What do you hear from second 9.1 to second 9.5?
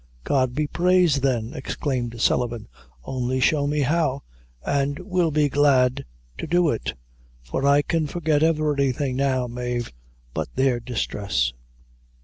now,